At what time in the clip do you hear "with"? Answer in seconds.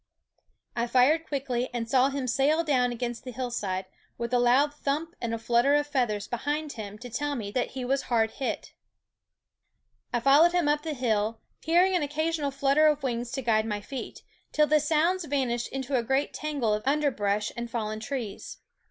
4.17-4.33